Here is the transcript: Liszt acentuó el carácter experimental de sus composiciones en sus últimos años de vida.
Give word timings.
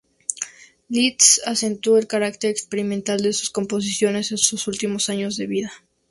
Liszt 0.89 1.43
acentuó 1.45 1.95
el 1.99 2.07
carácter 2.07 2.49
experimental 2.49 3.21
de 3.21 3.33
sus 3.33 3.51
composiciones 3.51 4.31
en 4.31 4.39
sus 4.39 4.67
últimos 4.67 5.09
años 5.11 5.37
de 5.37 5.45
vida. 5.45 5.71